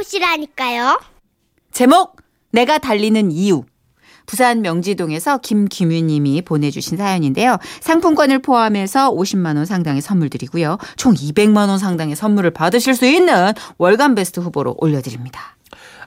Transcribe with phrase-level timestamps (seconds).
[0.00, 1.00] 찾아보시라니까요.
[1.72, 2.16] 제목
[2.50, 3.64] 내가 달리는 이유.
[4.26, 7.58] 부산 명지동에서 김기뮤님이 보내주신 사연인데요.
[7.80, 10.78] 상품권을 포함해서 50만 원 상당의 선물 드리고요.
[10.96, 15.56] 총 200만 원 상당의 선물을 받으실 수 있는 월간 베스트 후보로 올려드립니다.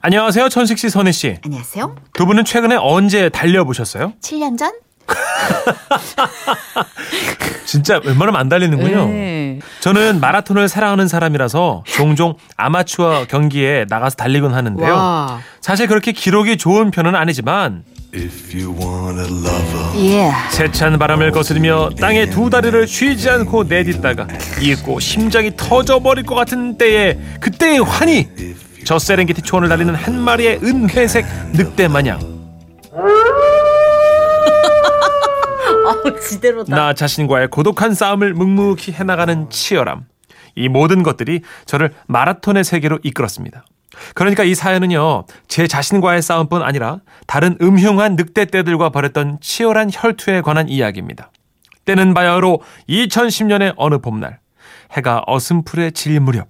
[0.00, 1.36] 안녕하세요, 천식 씨, 선희 씨.
[1.42, 1.96] 안녕하세요.
[2.14, 4.14] 두 분은 최근에 언제 달려보셨어요?
[4.20, 4.72] 7년 전?
[7.64, 9.06] 진짜 웬만하면 안 달리는군요.
[9.06, 9.58] 네.
[9.80, 14.92] 저는 마라톤을 사랑하는 사람이라서 종종 아마추어 경기에 나가서 달리곤 하는데요.
[14.92, 15.40] 와.
[15.60, 17.84] 사실 그렇게 기록이 좋은 편은 아니지만
[18.14, 20.30] If you want a lover, 예.
[20.50, 24.28] 세찬 바람을 거스르며 땅에 두 다리를 쉬지 않고 내딛다가
[24.60, 28.28] 잊고 심장이 터져버릴 것 같은 때에 그때의 환희
[28.84, 32.20] 저 세렝게티 초원을 달리는 한 마리의 은회색 늑대 마냥
[35.84, 36.74] 어, 지대로다.
[36.74, 40.06] 나 자신과의 고독한 싸움을 묵묵히 해나가는 치열함
[40.56, 43.64] 이 모든 것들이 저를 마라톤의 세계로 이끌었습니다.
[44.14, 50.68] 그러니까 이 사연은요 제 자신과의 싸움뿐 아니라 다른 음흉한 늑대 떼들과 벌였던 치열한 혈투에 관한
[50.68, 51.30] 이야기입니다.
[51.84, 54.40] 때는 바야흐로 2010년의 어느 봄날
[54.92, 56.48] 해가 어슴풀에 질 무렵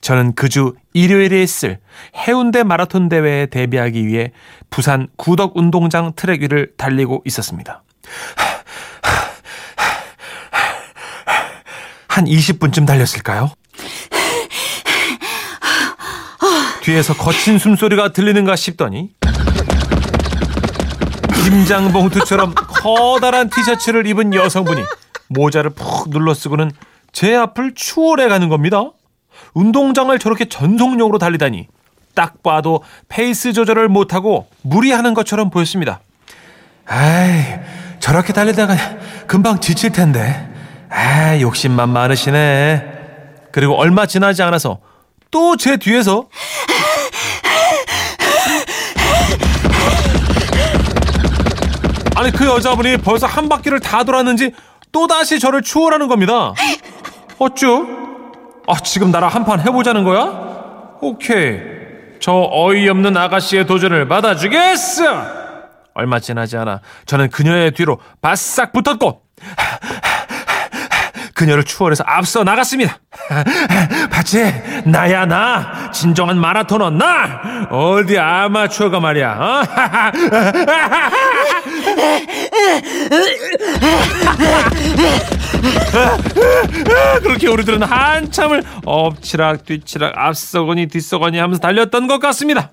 [0.00, 1.78] 저는 그 주 일요일에 있을
[2.16, 4.32] 해운대 마라톤 대회에 대비하기 위해
[4.70, 7.82] 부산 구덕 운동장 트랙 위를 달리고 있었습니다.
[12.10, 13.52] 한 20분쯤 달렸을까요?
[16.82, 19.10] 뒤에서 거친 숨소리가 들리는가 싶더니
[21.44, 24.82] 김장 봉투처럼 커다란 티셔츠를 입은 여성분이
[25.28, 26.72] 모자를 푹 눌러 쓰고는
[27.12, 28.90] 제 앞을 추월해 가는 겁니다.
[29.54, 31.68] 운동장을 저렇게 전속력으로 달리다니
[32.14, 36.00] 딱 봐도 페이스 조절을 못하고 무리하는 것처럼 보였습니다.
[36.86, 37.44] 아이,
[38.00, 38.74] 저렇게 달리다가
[39.28, 40.49] 금방 지칠 텐데.
[40.90, 42.98] 아, 욕심만 많으시네.
[43.52, 44.78] 그리고 얼마 지나지 않아서
[45.30, 46.26] 또 제 뒤에서
[52.16, 54.52] 아니 그 여자분이 벌써 한 바퀴를 다 돌았는지
[54.92, 56.52] 또다시 저를 추월하는 겁니다.
[57.38, 57.86] 어쭈?
[58.66, 60.96] 아, 지금 나랑 한 판 해보자는 거야?
[61.00, 61.58] 오케이.
[62.20, 65.04] 저 어이없는 아가씨의 도전을 받아주겠어!
[65.94, 69.22] 얼마 지나지 않아 저는 그녀의 뒤로 바싹 붙었고
[71.40, 72.98] 그녀를 추월해서 앞서 나갔습니다.
[74.12, 74.44] 봤지?
[74.84, 79.38] 나야 나 진정한 마라토너 나 어디 아마추어가 말이야.
[79.40, 79.62] 어?
[87.22, 92.72] 그렇게 우리들은 한참을 엎치락 뒤치락 앞서거니 뒤서거니 하면서 달렸던 것 같습니다.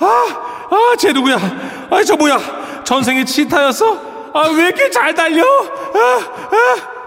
[0.00, 1.36] 아, 아, 쟤 누구야?
[1.36, 2.82] 아, 저 뭐야?
[2.82, 4.32] 전생에 치타였어?
[4.34, 5.44] 아, 왜 이렇게 잘 달려?
[5.44, 6.18] 아,
[6.50, 6.99] 아.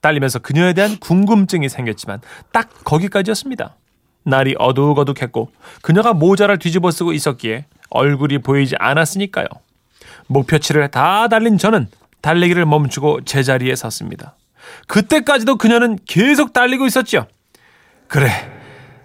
[0.00, 2.20] 달리면서 그녀에 대한 궁금증이 생겼지만
[2.52, 3.76] 딱 거기까지였습니다.
[4.24, 5.50] 날이 어둑어둑했고
[5.82, 9.46] 그녀가 모자를 뒤집어 쓰고 있었기에 얼굴이 보이지 않았으니까요.
[10.26, 11.88] 목표치를 다 달린 저는
[12.20, 14.34] 달리기를 멈추고 제자리에 섰습니다.
[14.86, 17.26] 그때까지도 그녀는 계속 달리고 있었죠.
[18.06, 18.30] 그래,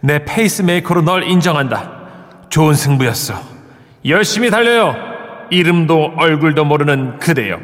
[0.02, 2.48] 내 페이스메이커로 널 인정한다.
[2.50, 3.42] 좋은 승부였어.
[4.06, 4.96] 열심히 달려요.
[5.50, 7.60] 이름도 얼굴도 모르는 그대요.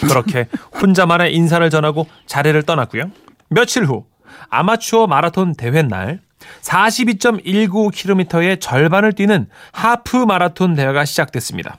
[0.00, 0.48] 그렇게
[0.80, 3.10] 혼자만의 인사를 전하고 자리를 떠났고요.
[3.48, 4.04] 며칠 후
[4.50, 6.20] 아마추어 마라톤 대회 날
[6.62, 11.78] 42.19km의 절반을 뛰는 하프 마라톤 대회가 시작됐습니다.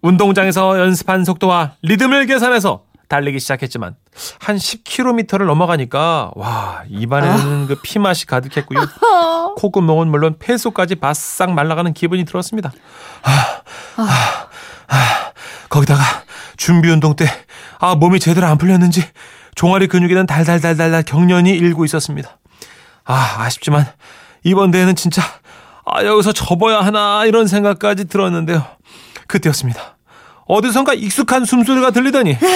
[0.00, 3.96] 운동장에서 연습한 속도와 리듬을 계산해서 달리기 시작했지만
[4.38, 8.80] 한 10km를 넘어가니까 와 입안에는 그 피맛이 가득했고요.
[9.56, 12.70] 콧구멍은 물론 폐속까지 바싹 말라가는 기분이 들었습니다.
[13.22, 13.62] 아,
[13.96, 14.48] 아,
[14.88, 15.32] 아,
[15.70, 16.02] 거기다가
[16.58, 17.24] 준비 운동 때
[17.78, 19.02] 아, 몸이 제대로 안 풀렸는지
[19.54, 22.36] 종아리 근육에는 달달달달달 경련이 일고 있었습니다.
[23.04, 23.86] 아, 아쉽지만
[24.44, 25.22] 이번 대회는 진짜
[25.86, 28.66] 아, 여기서 접어야 하나 이런 생각까지 들었는데요.
[29.26, 29.96] 그때였습니다.
[30.46, 32.36] 어디선가 익숙한 숨소리가 들리더니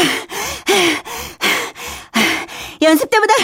[2.82, 3.34] 연습 때보다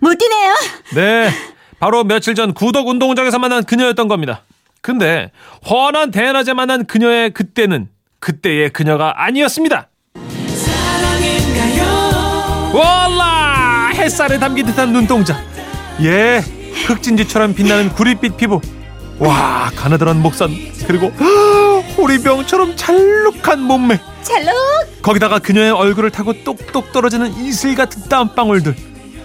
[0.00, 0.54] 못 뛰네요.
[0.94, 1.30] 네,
[1.80, 4.42] 바로 며칠 전 구덕 운동장에서 만난 그녀였던 겁니다.
[4.80, 5.30] 근데
[5.62, 7.88] 환한 대낮에 만난 그녀의 그때는
[8.20, 9.88] 그때의 그녀가 아니었습니다.
[12.72, 15.36] 월라 햇살에 담긴 듯한 눈동자.
[16.02, 16.42] 예,
[16.86, 18.60] 흑진지처럼 빛나는 구릿빛 피부.
[19.18, 20.50] 와, 가느다란 목선.
[20.86, 21.08] 그리고
[21.96, 24.00] 호리병처럼 찰룩한 몸매.
[24.22, 25.02] 찰룩.
[25.02, 28.74] 거기다가 그녀의 얼굴을 타고 똑똑 떨어지는 이슬 같은 땀방울들.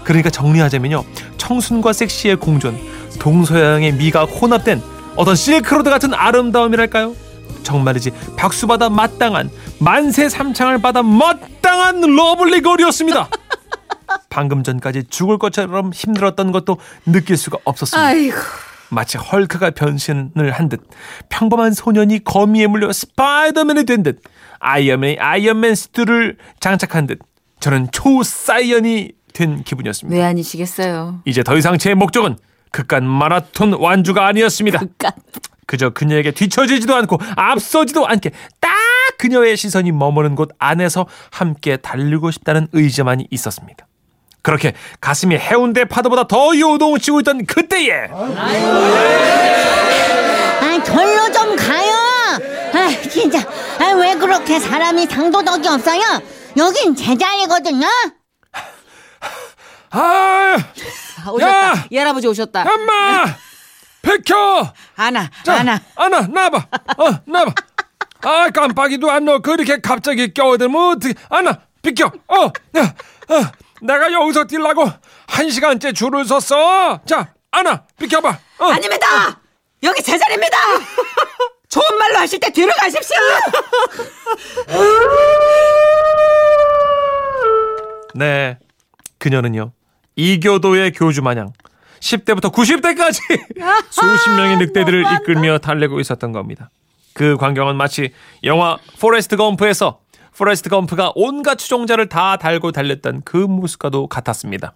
[0.04, 1.04] 그러니까 정리하자면요.
[1.38, 2.78] 청순과 섹시의 공존,
[3.20, 4.82] 동서양의 미가 혼합된
[5.16, 7.16] 어떤 실크로드 같은 아름다움이랄까요?
[7.64, 9.50] 정말이지 박수받아 마땅한
[9.80, 13.30] 만세 삼창을 받아 마땅한 lovely girl이었습니다.
[14.30, 18.06] 방금 전까지 죽을 것처럼 힘들었던 것도 느낄 수가 없었습니다.
[18.08, 18.36] 아이고.
[18.90, 20.82] 마치 헐크가 변신을 한 듯
[21.30, 24.22] 평범한 소년이 거미에 물려 스파이더맨이 된 듯
[24.60, 27.20] 아이언맨이 아이언맨 슈트를 장착한 듯
[27.60, 30.16] 저는 초사이언이 된 기분이었습니다.
[30.16, 31.22] 왜 아니시겠어요?
[31.26, 32.38] 이제 더 이상 제 목적은
[32.72, 34.80] 극간 마라톤 완주가 아니었습니다.
[34.80, 35.12] 그까
[35.74, 38.30] 그저 그녀에게 뒤처지지도 않고 앞서지도 않게
[38.62, 38.70] 딱
[39.18, 43.88] 그녀의 시선이 머무는 곳 안에서 함께 달리고 싶다는 의지만이 있었습니다.
[44.44, 48.08] 그렇게 가슴이 해운대 파도보다 더 요동치고 있던 그때에
[50.62, 51.92] 아, 절로 좀 가요.
[52.74, 53.40] 아, 진짜.
[53.80, 56.22] 아, 왜 그렇게 사람이 상도덕이 없어요?
[56.56, 57.88] 여긴 제 자리거든요.
[59.90, 60.56] 아,
[61.26, 61.52] 아, 오셨다.
[61.52, 61.86] 야!
[61.90, 62.62] 이 할아버지 오셨다.
[62.62, 63.26] 엄마!
[64.04, 64.72] 백혀!
[64.98, 65.80] 안아, 자, 안아.
[65.96, 66.58] 안아, 나봐.
[66.98, 67.54] 어, 나봐.
[68.26, 69.40] 아, 깜빡이도 안 넣어.
[69.40, 72.12] 그렇게 갑자기 껴들면 어떻게, 안아, 비켜.
[72.28, 72.94] 어, 야,
[73.30, 73.42] 어,
[73.82, 74.90] 내가 여기서 뛰려고
[75.28, 77.00] 한 시간째 줄을 섰어.
[77.06, 78.40] 자, 안아, 비켜봐.
[78.60, 78.66] 어.
[78.72, 79.40] 아닙니다.
[79.84, 80.58] 여기 제 자리입니다.
[81.70, 83.18] 좋은 말로 하실 때 뒤로 가십시오.
[88.16, 88.60] 네.
[89.18, 89.72] 그녀는요.
[90.16, 91.52] 이교도의 교주 마냥
[92.04, 93.22] 10대부터 90대까지
[93.90, 96.70] 수십 명의 늑대들을 이끌며 달리고 있었던 겁니다.
[97.14, 98.12] 그 광경은 마치
[98.44, 100.00] 영화 포레스트 검프에서
[100.38, 104.74] 포레스트 검프가 온갖 추종자를 다 달고 달렸던 그 모습과도 같았습니다.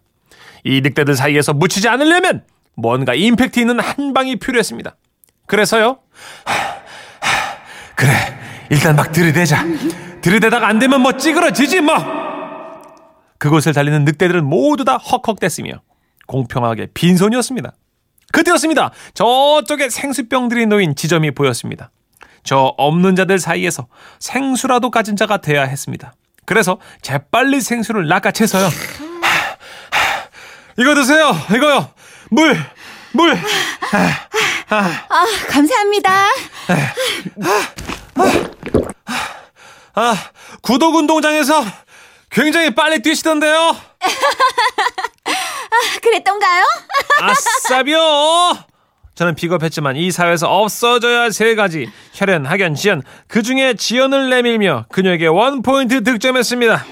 [0.63, 2.43] 이 늑대들 사이에서 묻히지 않으려면
[2.75, 4.95] 뭔가 임팩트 있는 한 방이 필요했습니다.
[5.47, 5.99] 그래서요.
[7.95, 8.11] 그래.
[8.69, 9.65] 일단 막 들이대자.
[10.21, 11.95] 들이대다가 안 되면 뭐 찌그러지지 뭐.
[13.39, 15.81] 그곳을 달리는 늑대들은 모두 다 헉헉댔으며
[16.27, 17.73] 공평하게 빈손이었습니다.
[18.31, 18.91] 그때였습니다.
[19.13, 21.91] 저쪽에 생수병들이 놓인 지점이 보였습니다.
[22.43, 23.87] 저 없는 자들 사이에서
[24.19, 26.13] 생수라도 가진 자가 돼야 했습니다.
[26.45, 28.69] 그래서 재빨리 생수를 낚아채서요.
[30.77, 31.35] 이거 드세요.
[31.55, 31.89] 이거요.
[32.29, 32.57] 물,
[33.13, 33.37] 물.
[34.69, 36.27] 아, 감사합니다.
[39.95, 40.15] 아,
[40.61, 41.65] 구독 운동장에서
[42.29, 43.75] 굉장히 빨리 뛰시던데요.
[46.01, 46.63] 그랬던가요?
[47.21, 47.99] 아싸비요.
[49.15, 55.25] 저는 비겁했지만 이 사회에서 없어져야 할세 가지 혈연, 학연, 지연 그 중에 지연을 내밀며 그녀에게
[55.27, 56.85] 원 포인트 득점했습니다.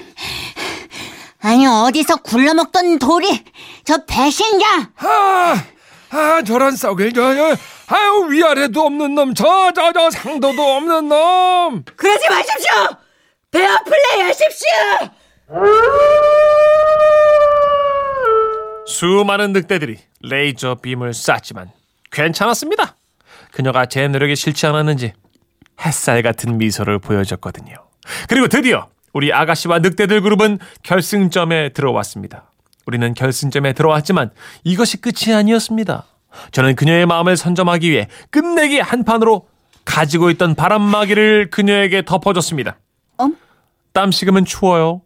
[1.42, 3.44] 아니, 어디서 굴러먹던 돌이,
[3.84, 4.90] 저 배신자!
[4.96, 5.64] 아,
[6.10, 7.56] 아 저런 썩을 저, 저
[7.88, 11.84] 아유 위아래도 없는 놈, 저 저 저 상도도 없는 놈.
[11.96, 12.72] 그러지 마십시오.
[13.52, 15.10] 베어 플레이 하십시오.
[18.86, 21.70] 수많은 늑대들이 레이저 빔을 쐈지만
[22.12, 22.96] 괜찮았습니다.
[23.52, 25.12] 그녀가 제 노력이 싫지 않았는지
[25.84, 27.74] 햇살 같은 미소를 보여줬거든요.
[28.28, 32.50] 그리고 드디어 우리 아가씨와 늑대들 그룹은 결승점에 들어왔습니다.
[32.86, 34.30] 우리는 결승점에 들어왔지만
[34.62, 36.04] 이것이 끝이 아니었습니다.
[36.52, 39.48] 저는 그녀의 마음을 선점하기 위해 끝내기 한 판으로
[39.84, 42.78] 가지고 있던 바람막이를 그녀에게 덮어줬습니다.
[43.16, 43.36] 엄?
[43.92, 45.02] 땀 식으면 추워요.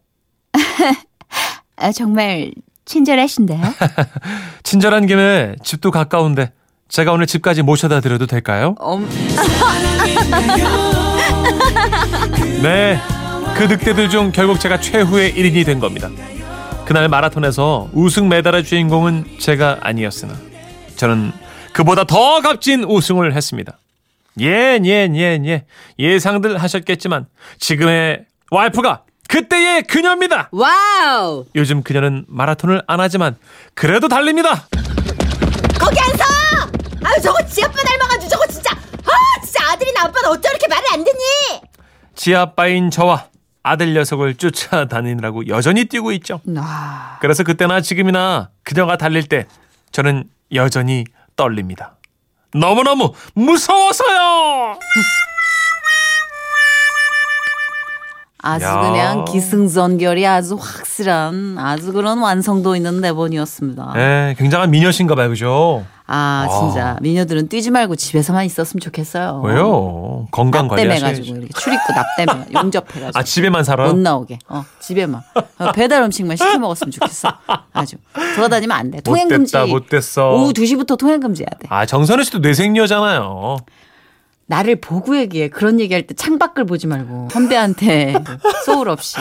[1.77, 2.51] 아, 정말
[2.85, 3.61] 친절하신데요?
[4.63, 6.51] 친절한 김에 집도 가까운데
[6.89, 8.75] 제가 오늘 집까지 모셔다 드려도 될까요?
[8.79, 9.07] 엄,
[12.61, 12.99] 네.
[13.55, 16.09] 그 늑대들 중 결국 제가 최후의 1인이 된 겁니다.
[16.85, 20.33] 그날 마라톤에서 우승 메달의 주인공은 제가 아니었으나
[20.95, 21.31] 저는
[21.73, 23.77] 그보다 더 값진 우승을 했습니다.
[24.41, 25.65] 예, 예, 예, 예.
[25.99, 27.27] 예상들 하셨겠지만
[27.59, 30.49] 지금의 와이프가 그때의 그녀입니다.
[30.51, 31.45] Wow.
[31.55, 33.37] 요즘 그녀는 마라톤을 안 하지만
[33.73, 34.67] 그래도 달립니다.
[35.79, 36.23] 거기 안 서!
[37.03, 41.03] 아유, 저거 지 아빠 닮아가지고 저거 진짜, 아, 진짜 아들이나 아빠는 어쩜 이렇게 말을 안
[41.05, 41.61] 듣니?
[42.13, 43.27] 지 아빠인 저와
[43.63, 46.41] 아들 녀석을 쫓아다니느라고 여전히 뛰고 있죠.
[46.57, 49.47] 아, 그래서 그때나 지금이나 그녀가 달릴 때
[49.93, 51.05] 저는 여전히
[51.37, 51.95] 떨립니다.
[52.53, 54.77] 너무너무 무서워서요!
[58.41, 58.81] 아주 야.
[58.81, 63.93] 그냥 기승전결이 아주 확실한 아주 그런 완성도 있는 대본이었습니다.
[63.95, 65.85] 네, 굉장한 미녀신가 봐요, 그죠?
[66.07, 69.41] 아, 진짜 미녀들은 뛰지 말고 집에서만 있었으면 좋겠어요.
[69.45, 70.27] 왜요?
[70.31, 71.35] 건강 납땜해가지고 관리하셔야죠.
[71.37, 73.87] 이렇게 출입구 납땜해 용접해가지고 아, 집에만 살아요?
[73.93, 74.39] 못 나오게.
[74.49, 75.21] 어, 집에만
[75.59, 77.29] 어, 배달 음식만 시켜 먹었으면 좋겠어.
[77.71, 77.95] 아주
[78.35, 78.99] 돌아다니면 안 돼.
[79.01, 79.55] 통행 금지.
[79.55, 80.31] 못됐다, 못됐어.
[80.31, 81.67] 오후 2 시부터 통행 금지해야 돼.
[81.69, 83.57] 아, 정선우 씨도 뇌생녀잖아요.
[84.47, 85.49] 나를 보고 얘기해.
[85.49, 88.13] 그런 얘기할 때 창밖을 보지 말고 선배한테
[88.65, 89.17] 소울 없이.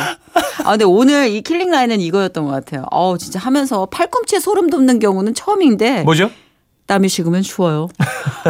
[0.64, 2.84] 아 근데 오늘 이 killing line은 이거였던 것 같아요.
[2.90, 6.30] 어우 진짜 하면서 팔꿈치에 소름 돋는 경우는 처음인데 뭐죠?
[6.86, 7.88] 땀이 식으면 추워요.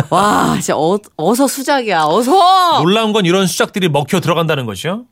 [0.08, 2.04] 와 진짜 어, 어서 수작이야.
[2.04, 2.78] 어서.
[2.80, 5.04] 놀라운 건 이런 수작들이 먹혀 들어간다는 거죠.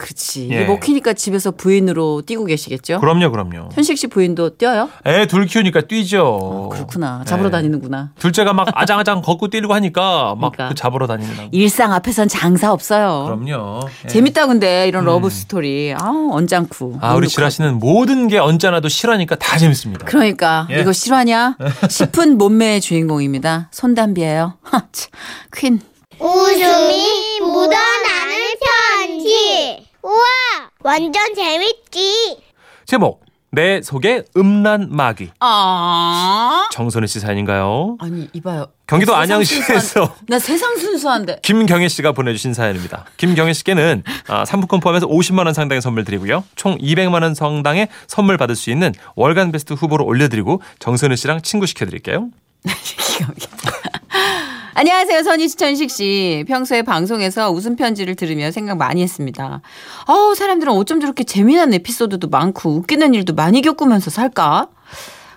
[0.00, 0.48] 그치.
[0.50, 0.64] 예.
[0.64, 3.00] 먹히니까 집에서 부인으로 뛰고 계시겠죠?
[3.00, 3.68] 그럼요, 그럼요.
[3.74, 4.88] 현식 씨 부인도 뛰어요?
[5.06, 6.70] 애 둘 키우니까 뛰죠.
[6.72, 7.22] 그렇구나.
[7.26, 7.52] 잡으러 네.
[7.58, 8.12] 다니는구나.
[8.18, 10.68] 둘째가 막 아장아장 걷고 뛰고 하니까 막 그러니까.
[10.70, 11.48] 그 잡으러 다니는.
[11.52, 13.24] 일상 앞에선 장사 없어요.
[13.26, 13.80] 그럼요.
[14.04, 14.08] 예.
[14.08, 15.94] 재밌다 근데 이런 love story.
[15.96, 16.94] 아 언짢고.
[17.02, 17.26] 아, 우리 묵묵하고.
[17.28, 20.06] 지라시는 모든 게 언짢아도 실화니까 다 재밌습니다.
[20.06, 20.80] 그러니까 예.
[20.80, 21.56] 이거 실화냐
[21.90, 23.68] 싶은 몸매의 주인공입니다.
[23.70, 24.54] 손담비예요.
[24.64, 25.10] 하, 참,
[25.54, 25.80] queen.
[26.18, 28.54] 웃음이 묻어나는
[28.96, 29.89] 편지.
[30.02, 30.22] 우와,
[30.82, 32.38] 완전 재밌지.
[32.86, 35.30] 제목 내 속의 음란 마귀.
[35.40, 37.96] 아 정선희 씨 사연인가요?
[38.00, 38.66] 아니 이봐요.
[38.86, 41.40] 경기도 안양시에서 나 세상 순수한데.
[41.44, 43.06] 김경혜 씨가 보내주신 사연입니다.
[43.16, 46.44] 김경혜 씨께는 아, 상품권 포함해서 50만 원 상당의 선물 드리고요.
[46.54, 51.66] 총 200만 원 상당의 선물 받을 수 있는 월간 베스트 후보로 올려드리고 정선희 씨랑 친구
[51.66, 52.28] 시켜드릴게요.
[52.64, 53.32] 기가.
[54.72, 56.44] 안녕하세요, 선희 씨, 천식 씨.
[56.46, 59.62] 평소에 방송에서 웃음 편지를 들으며 생각 많이 했습니다.
[60.06, 64.68] 어우, 사람들은 어쩜 저렇게 재미난 에피소드도 많고 웃기는 일도 많이 겪으면서 살까?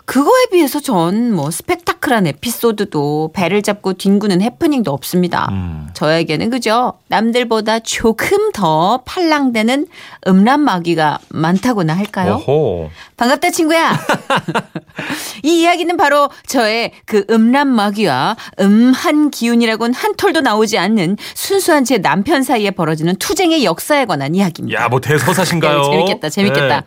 [0.05, 5.47] 그거에 비해서 전 뭐 스펙타클한 에피소드도 배를 잡고 뒹구는 해프닝도 없습니다.
[5.51, 5.87] 음.
[5.93, 6.93] 저에게는 그죠?
[7.07, 9.87] 남들보다 조금 더 팔랑대는
[10.27, 12.41] 음란 마귀가 많다고나 할까요?
[12.45, 12.89] 오호.
[13.17, 13.97] 반갑다 친구야.
[15.43, 21.97] 이 이야기는 바로 저의 그 음란 마귀와 음한 기운이라고는 한 톨도 나오지 않는 순수한 제
[21.99, 24.81] 남편 사이에 벌어지는 투쟁의 역사에 관한 이야기입니다.
[24.83, 25.79] 야, 뭐 대서사신가요?
[25.79, 26.81] 야, 재밌겠다, 재밌겠다.
[26.81, 26.85] 네.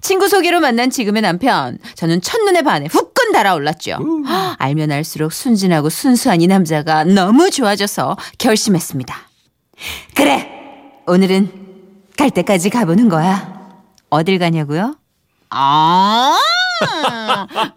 [0.00, 1.78] 친구 소개로 만난 지금의 남편.
[1.94, 3.98] 저는 첫눈에 반해 후끈 달아올랐죠.
[4.26, 9.16] 헉, 알면 알수록 순진하고 순수한 이 남자가 너무 좋아져서 결심했습니다.
[10.14, 10.48] 그래,
[11.06, 11.50] 오늘은
[12.16, 13.56] 갈 때까지 가보는 거야.
[14.10, 14.96] 어딜 가냐고요?
[15.50, 16.36] 아,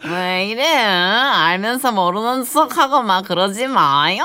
[0.05, 0.65] 왜 이래?
[0.67, 4.23] 알면서 모르는 척하고 막 그러지 마요.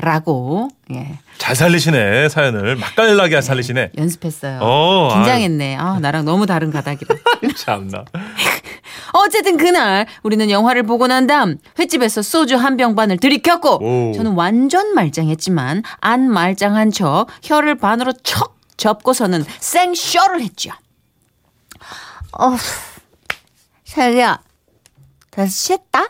[0.00, 3.90] 라고, 예, 잘 살리시네 사연을 맛깔나게 살리시네.
[3.98, 4.58] 연습했어요.
[4.62, 5.76] 어, 긴장했네.
[5.76, 7.14] 아, 나랑 너무 다른 가닥이다.
[7.56, 8.04] 참나.
[9.12, 14.12] 어쨌든 그날 우리는 영화를 보고 난 다음 횟집에서 소주 한 병 반을 들이켰고 오.
[14.14, 20.70] 저는 완전 말짱했지만 안 말짱한 척 혀를 반으로 척 접고서는 생쇼를 했죠.
[22.32, 22.56] 어,
[23.84, 24.40] 자기야,
[25.30, 26.06] 다시 취했다?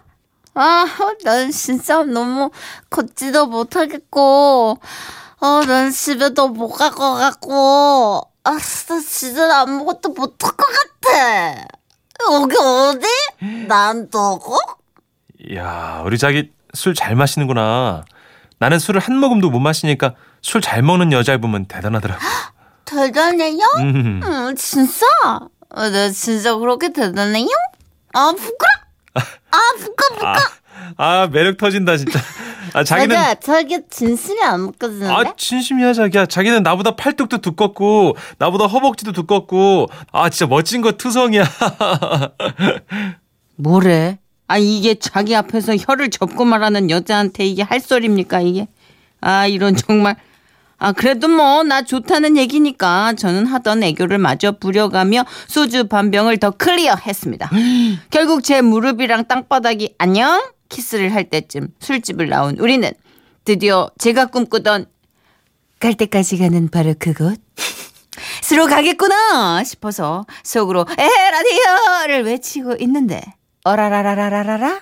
[0.63, 0.87] 아,
[1.25, 2.51] 난 진짜 너무
[2.91, 4.79] 걷지도 못하겠고,
[5.41, 10.67] 어, 난 집에도 못 갈 것 같고, 아, 나 진짜 아무것도 못할 것
[11.03, 11.55] 같아.
[12.33, 13.07] 여기 어디?
[13.69, 14.59] 난 너고?
[15.55, 18.05] 야, 우리 자기 술 잘 마시는구나.
[18.59, 22.21] 나는 술을 한 모금도 못 마시니까 술 잘 먹는 여자를 보면 대단하더라고.
[22.85, 23.65] 대단해요?
[23.79, 24.21] 음.
[24.23, 25.07] 음, 진짜?
[25.71, 27.49] 어, 나 진짜 그렇게 대단해요?
[28.13, 28.69] 아, 부끄러!
[29.53, 30.41] 아, 부끄러, 부끄러!
[31.03, 32.21] 아, 매력 터진다 진짜.
[32.75, 35.07] 아, 자기는 자기야, 자기 진심이 안 느껴지는데?
[35.11, 36.27] 아, 진심이야, 자기야.
[36.27, 41.45] 자기는 나보다 팔뚝도 두껍고, 나보다 허벅지도 두껍고, 아, 진짜 멋진 거 투성이야.
[43.57, 44.19] 뭐래?
[44.47, 48.67] 아 이게 자기 앞에서 혀를 접고 말하는 여자한테 이게 할 소리입니까 이게?
[49.21, 50.17] 아 이런 정말
[50.77, 56.51] 아 그래도 뭐 나 좋다는 얘기니까 저는 하던 애교를 마저 부려가며 소주 반 병을 더
[56.51, 57.49] clear 했습니다.
[58.11, 62.91] 결국 제 무릎이랑 땅바닥이 안녕 키스를 할 때쯤 술집을 나온 우리는
[63.45, 64.87] 드디어 제가 꿈꾸던
[65.79, 73.21] 갈 때까지 가는 바로 그곳으로 가겠구나 싶어서 속으로 에라디야를 외치고 있는데
[73.65, 74.81] 어라라라라라라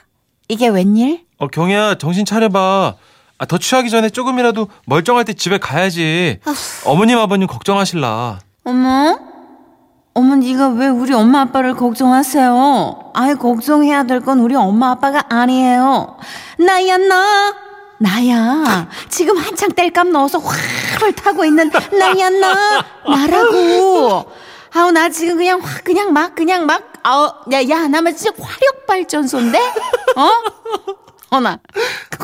[0.48, 1.26] 이게 웬일?
[1.38, 2.94] 어, 경혜야, 정신 차려봐.
[3.40, 6.40] 아, 더 취하기 전에 조금이라도 멀쩡할 때 집에 가야지.
[6.84, 8.40] 어머님, 아버님 걱정하실라.
[8.64, 9.18] 어머?
[10.18, 13.12] 어머 네가 왜 우리 엄마 아빠를 걱정하세요?
[13.14, 16.16] 아예 걱정해야 될 건 우리 엄마 아빠가 아니에요.
[16.58, 17.54] 나야 나
[17.98, 24.24] 나야 지금 한창 땔감 넣어서 활활 타고 있는 나야 나 나라고.
[24.74, 28.86] 아우 나 지금 그냥 확 그냥 막 그냥 막 아우 야 야 나면 진짜 화력
[28.88, 29.56] 발전소인데
[30.16, 30.30] 어?
[31.30, 31.60] 어나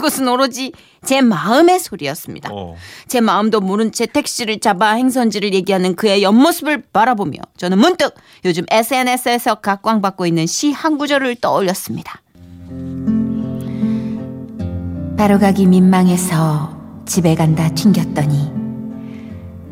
[0.04, 2.50] 그것은 오로지 제 마음의 소리였습니다.
[2.52, 2.74] 어.
[3.08, 9.56] 제 마음도 모른 채 택시를 잡아 행선지를 얘기하는 그의 옆모습을 바라보며 저는 문득 요즘 SNS에서
[9.56, 12.20] 각광받고 있는 시 한 구절을 떠올렸습니다.
[15.16, 18.52] 바로 가기 민망해서 집에 간다 튕겼더니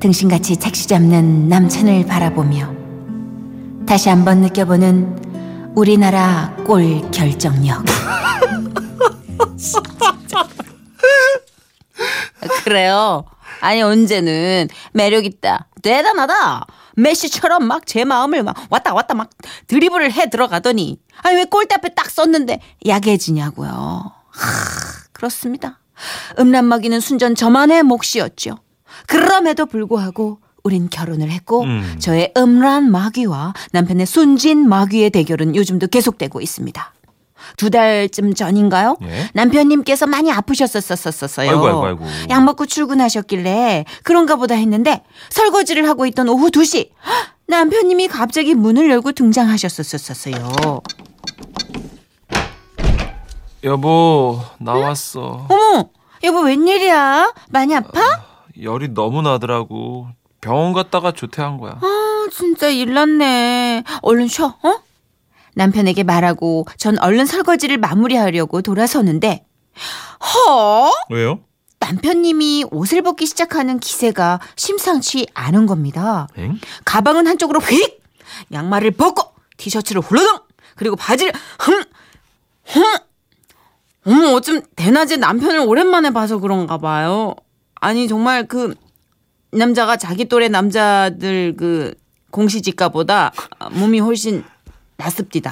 [0.01, 2.73] 등신같이 택시 잡는 남친을 바라보며
[3.87, 7.85] 다시 한번 느껴보는 우리나라 꼴 결정력.
[12.73, 13.25] 그래요.
[13.61, 15.69] 아니 언제는 매력 있다.
[15.83, 16.65] 대단하다.
[16.97, 19.29] 메시처럼 막 제 마음을 막 왔다 왔다 막
[19.67, 23.71] 드리블을 해 들어가더니 아니 왜 골대 앞에 딱 썼는데 약해지냐고요.
[24.31, 24.49] 하,
[25.13, 25.81] 그렇습니다.
[26.39, 28.57] 음란 마귀는 순전 저만의 몫이었죠.
[29.07, 31.97] 그럼에도 불구하고 우린 결혼을 했고 음.
[31.99, 36.95] 저의 음란 마귀와 남편의 순진 마귀의 대결은 요즘도 계속되고 있습니다.
[37.57, 38.97] 두 달쯤 전인가요?
[39.03, 39.31] 예.
[39.35, 41.51] 남편님께서 많이 아프셨었었어요.
[41.51, 42.05] 아이고, 아이고, 아이고.
[42.31, 47.27] 약 먹고 출근하셨길래 그런가 보다 했는데 설거지를 하고 있던 오후 2시 헉!
[47.47, 50.81] 남편님이 갑자기 문을 열고 등장하셨었었어요.
[53.65, 55.47] 여보 나왔어.
[55.49, 55.89] 어머,
[56.25, 57.33] 여보 웬일이야?
[57.51, 58.01] 많이 아파?
[58.61, 60.09] 열이 너무 나더라고.
[60.41, 61.79] 병원 갔다가 조퇴한 거야.
[61.81, 63.85] 아, 진짜 일났네.
[64.03, 64.79] 얼른 쉬어, 어?
[65.55, 69.45] 남편에게 말하고 전 얼른 설거지를 마무리하려고 돌아서는데,
[70.21, 70.91] 허?
[71.11, 71.41] 왜요?
[71.81, 76.29] 남편님이 옷을 벗기 시작하는 기세가 심상치 않은 겁니다.
[76.37, 76.59] 엥?
[76.85, 78.01] 가방은 한쪽으로 휙!
[78.53, 80.41] 양말을 벗고 티셔츠를 훌러덩!
[80.77, 81.85] 그리고 바지를 흠!
[82.65, 82.83] 흠!
[84.05, 87.35] 어머, 어쩜 대낮에 남편을 오랜만에 봐서 그런가 봐요.
[87.75, 88.75] 아니, 정말 그
[89.53, 91.95] 남자가 자기 또래 남자들 그
[92.31, 93.33] 공시지가보다
[93.73, 94.45] 몸이 훨씬
[95.03, 95.51] 낫습디다.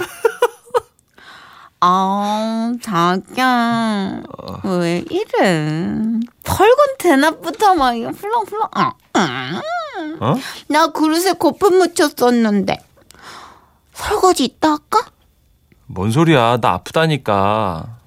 [1.83, 4.23] 아, 자기야.
[4.64, 5.87] 왜 이래?
[6.45, 8.69] 펄건 대낮부터 막 이거 훌렁훌렁.
[8.73, 9.62] 아, 아.
[10.21, 10.37] 어?
[10.69, 12.78] 나 그릇에 거품 묻혔었는데.
[13.95, 15.11] 설거지 이따 할까?
[15.87, 16.59] 뭔 소리야?
[16.61, 17.99] 나 아프다니까.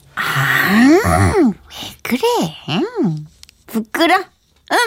[2.04, 2.20] 그래.
[2.70, 3.28] 음,
[3.68, 4.16] 부끄러?
[4.72, 4.78] 응?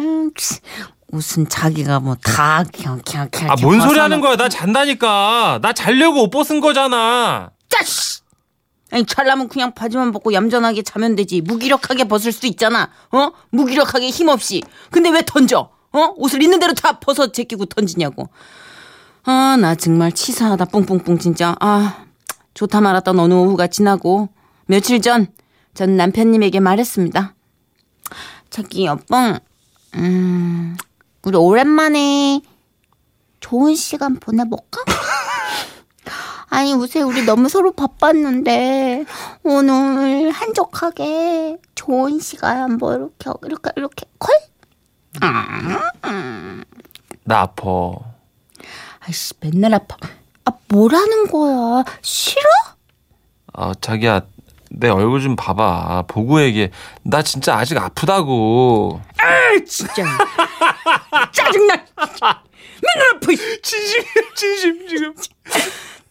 [0.00, 0.60] 음, 치,
[1.10, 3.50] 무슨 자기가 뭐 다 그냥 그냥 그냥.
[3.50, 4.36] 아 뭔 소리 하는 거야?
[4.36, 5.60] 나 잔다니까.
[5.62, 7.50] 나 자려고 옷 벗은 거잖아.
[7.68, 8.20] 짜씨!
[8.90, 11.40] 아니 잘라면 그냥 바지만 벗고 얌전하게 자면 되지.
[11.42, 12.90] 무기력하게 벗을 수 있잖아.
[13.12, 13.30] 어?
[13.50, 14.62] 무기력하게 힘없이.
[14.90, 15.70] 근데 왜 던져?
[15.92, 16.12] 어?
[16.16, 18.28] 옷을 있는 대로 다 벗어 제끼고 던지냐고.
[19.24, 21.54] 아, 나 정말 치사하다 뿡뿡뿡 진짜.
[21.60, 22.04] 아,
[22.54, 24.28] 좋다 말았던 어느 오후가 지나고
[24.66, 25.26] 며칠 전
[25.74, 27.34] 전 남편님에게 말했습니다.
[28.50, 29.38] 저기 여봉,
[29.94, 30.76] 음,
[31.28, 32.40] 우리 오랜만에
[33.40, 34.80] 좋은 시간 보내볼까?
[36.48, 39.04] 아니 요새 우리 너무 서로 바빴는데
[39.42, 44.34] 오늘 한적하게 좋은 시간 뭐 이렇게 이렇게 이렇게 콜?
[47.24, 47.66] 나 아파.
[49.00, 49.98] 아이씨 맨날 아파.
[50.46, 51.84] 아 뭐라는 거야?
[52.00, 52.40] 싫어?
[53.52, 54.22] 아 자기야
[54.70, 56.04] 내 얼굴 좀 봐봐.
[56.08, 56.70] 보고 얘기해.
[57.02, 59.02] 나 진짜 아직 아프다고.
[59.66, 60.04] 진짜
[61.32, 61.74] 짜증나.
[62.80, 63.26] 맨날 아파.
[63.62, 64.02] 진심
[64.34, 65.14] 진심 지금.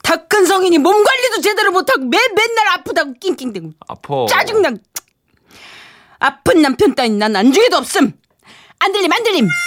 [0.04, 4.26] 다 큰 성인이 몸 관리도 제대로 못하고 매 맨날 아프다고 낑낑대고 아파.
[4.30, 4.72] 짜증나.
[6.20, 8.14] 아픈 남편 따윈 난 안중에도 없음.
[8.80, 9.48] 안 들림 안 들림.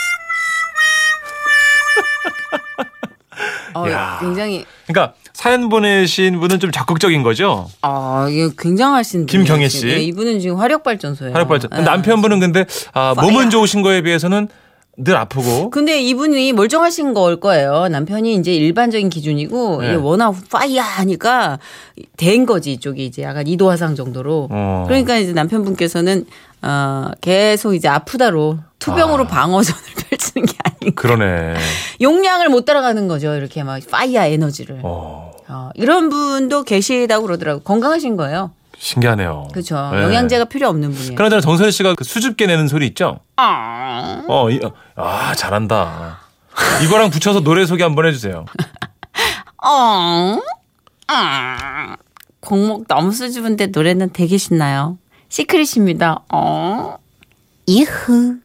[3.75, 4.19] 어, 야.
[4.21, 7.71] 굉장히 그러니까 사연 보내신 분은 좀 적극적인 거죠.
[7.83, 9.87] 아 이게 굉장하신 김경혜 씨.
[9.87, 11.33] 네, 이분은 지금 화력 발전소예요.
[11.35, 11.71] 하력 발전.
[11.71, 11.81] 네.
[11.83, 13.15] 남편분은 근데 아.
[13.15, 14.49] 몸은 좋으신 거에 비해서는
[15.03, 15.71] 늘 아프고.
[15.71, 17.89] 근데 이분이 멀쩡하신 걸 거예요.
[17.89, 19.89] 남편이 이제 일반적인 기준이고 네.
[19.89, 21.59] 이게 워낙 파이어 하니까
[22.17, 24.49] 된 거지 이쪽이 이제 약간 이도화상 정도로.
[24.51, 24.85] 어.
[24.87, 26.27] 그러니까 이제 남편분께서는
[26.63, 29.27] 어 계속 이제 아프다로 투병으로 아.
[29.27, 31.55] 방어전을 펼치는 게 아니고 그러네.
[32.03, 33.35] 용량을 못 따라가는 거죠.
[33.35, 34.81] 이렇게 막 파이어 에너지를.
[34.83, 37.61] 어, 어, 이런 분도 계시다고 그러더라고.
[37.61, 38.51] 건강하신 거예요.
[38.81, 39.49] 신기하네요.
[39.53, 39.91] 그렇죠.
[39.93, 40.03] 네.
[40.03, 41.15] 영양제가 필요 없는 분이에요.
[41.15, 43.21] 그나저나 정선 씨가 그 수줍게 내는 소리 있죠?
[43.37, 44.25] 아.
[44.27, 46.19] 어, 이, 어, 아, 잘한다.
[46.85, 48.47] 이거랑 붙여서 노래 소개 한번 해주세요.
[49.63, 50.41] 어.
[51.09, 51.97] 아.
[52.41, 54.97] 곡목 너무 수줍은데 노래는 되게 신나요.
[55.29, 56.25] 시크릿입니다.
[56.33, 56.97] 어.
[57.67, 58.41] 이흐.